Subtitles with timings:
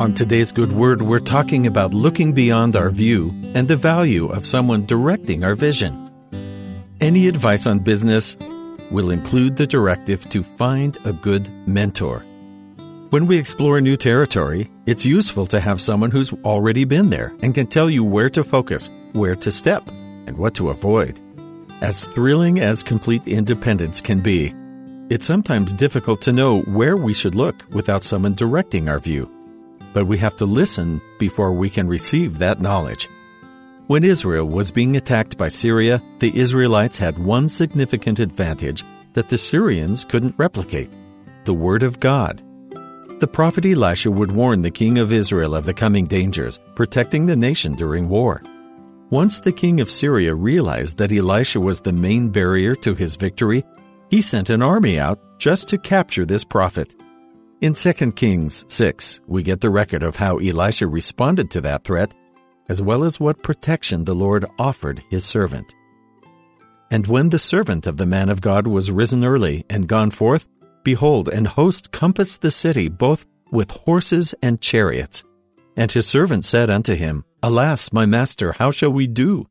[0.00, 4.44] On today's Good Word, we're talking about looking beyond our view and the value of
[4.44, 6.10] someone directing our vision.
[7.00, 8.36] Any advice on business
[8.90, 12.24] will include the directive to find a good mentor.
[13.10, 17.54] When we explore new territory, it's useful to have someone who's already been there and
[17.54, 19.86] can tell you where to focus, where to step,
[20.26, 21.20] and what to avoid.
[21.82, 24.52] As thrilling as complete independence can be,
[25.08, 29.30] it's sometimes difficult to know where we should look without someone directing our view
[29.94, 33.08] but we have to listen before we can receive that knowledge.
[33.86, 38.84] When Israel was being attacked by Syria, the Israelites had one significant advantage
[39.14, 40.90] that the Syrians couldn't replicate
[41.44, 42.42] the Word of God.
[43.20, 47.36] The prophet Elisha would warn the king of Israel of the coming dangers, protecting the
[47.36, 48.42] nation during war.
[49.10, 53.62] Once the king of Syria realized that Elisha was the main barrier to his victory,
[54.10, 56.94] he sent an army out just to capture this prophet.
[57.60, 62.12] In 2 Kings 6, we get the record of how Elisha responded to that threat,
[62.68, 65.72] as well as what protection the Lord offered his servant.
[66.90, 70.48] And when the servant of the man of God was risen early and gone forth,
[70.82, 75.22] behold, an host compassed the city both with horses and chariots.
[75.76, 79.46] And his servant said unto him, Alas, my master, how shall we do?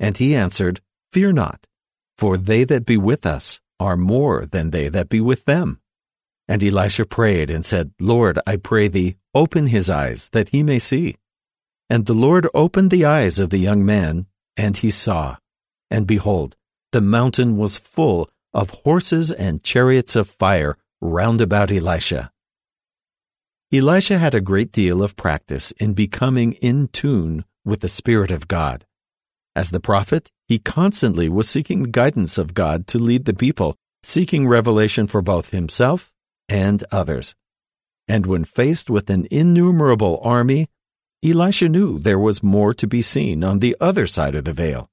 [0.00, 0.80] And he answered,
[1.12, 1.66] Fear not,
[2.16, 5.80] for they that be with us are more than they that be with them.
[6.48, 10.78] And Elisha prayed and said, Lord, I pray thee, open his eyes, that he may
[10.78, 11.16] see.
[11.90, 15.36] And the Lord opened the eyes of the young man, and he saw.
[15.90, 16.56] And behold,
[16.92, 22.30] the mountain was full of horses and chariots of fire round about Elisha.
[23.72, 28.46] Elisha had a great deal of practice in becoming in tune with the Spirit of
[28.46, 28.86] God.
[29.56, 33.74] As the prophet, he constantly was seeking the guidance of God to lead the people,
[34.02, 36.12] seeking revelation for both himself
[36.48, 37.34] and others.
[38.08, 40.68] And when faced with an innumerable army,
[41.24, 44.88] Elisha knew there was more to be seen on the other side of the veil.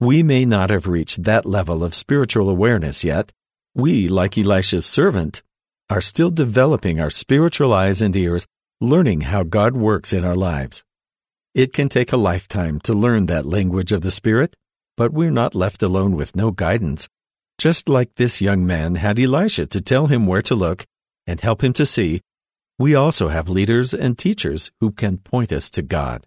[0.00, 3.32] We may not have reached that level of spiritual awareness yet.
[3.74, 5.42] We, like Elisha's servant,
[5.88, 8.46] are still developing our spiritual eyes and ears,
[8.80, 10.82] learning how God works in our lives.
[11.54, 14.56] It can take a lifetime to learn that language of the Spirit,
[14.96, 17.08] but we're not left alone with no guidance
[17.58, 20.84] just like this young man had Elisha to tell him where to look
[21.26, 22.20] and help him to see,
[22.78, 26.26] we also have leaders and teachers who can point us to God.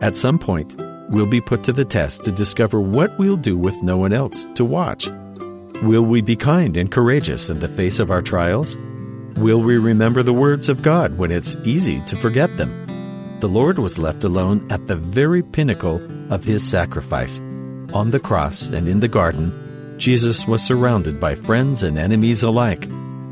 [0.00, 0.76] At some point,
[1.10, 4.46] we'll be put to the test to discover what we'll do with no one else
[4.54, 5.08] to watch.
[5.82, 8.76] Will we be kind and courageous in the face of our trials?
[9.36, 13.38] Will we remember the words of God when it's easy to forget them?
[13.40, 16.00] The Lord was left alone at the very pinnacle
[16.32, 17.40] of his sacrifice
[17.92, 22.86] on the cross and in the garden, Jesus was surrounded by friends and enemies alike.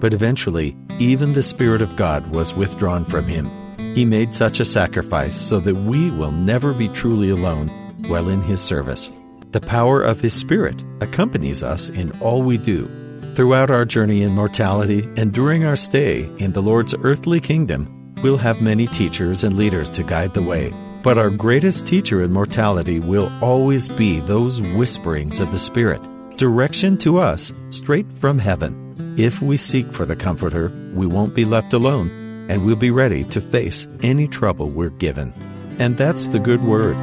[0.00, 3.50] But eventually, even the Spirit of God was withdrawn from him.
[3.96, 7.68] He made such a sacrifice so that we will never be truly alone
[8.08, 9.10] while in His service.
[9.52, 12.90] The power of His Spirit accompanies us in all we do.
[13.34, 18.38] Throughout our journey in mortality and during our stay in the Lord's earthly kingdom, we'll
[18.38, 20.74] have many teachers and leaders to guide the way.
[21.06, 26.02] But our greatest teacher in mortality will always be those whisperings of the Spirit,
[26.36, 29.14] direction to us straight from heaven.
[29.16, 32.10] If we seek for the Comforter, we won't be left alone,
[32.50, 35.32] and we'll be ready to face any trouble we're given.
[35.78, 36.96] And that's the good word.